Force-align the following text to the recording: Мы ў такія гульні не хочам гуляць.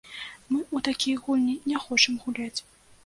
Мы 0.53 0.59
ў 0.75 0.77
такія 0.87 1.21
гульні 1.25 1.55
не 1.73 1.77
хочам 1.85 2.19
гуляць. 2.25 2.55